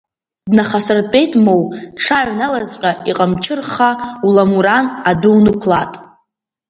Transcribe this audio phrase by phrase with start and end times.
[0.49, 1.61] Днахасыртәеит моу,
[1.95, 3.89] дшааҩналазҵәҟьа, иҟамчы рхха
[4.27, 5.93] уламуран адәы унықәлаат!